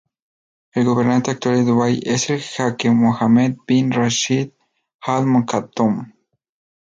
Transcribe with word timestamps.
El 0.73 0.85
gobernante 0.85 1.29
actual 1.29 1.57
de 1.57 1.63
Dubai 1.63 1.99
es 2.03 2.31
el 2.31 2.39
jeque 2.41 2.89
Mohammed 2.89 3.57
bin 3.67 3.91
Rashid 3.91 4.49
Al 5.01 5.27
Maktoum. 5.27 6.11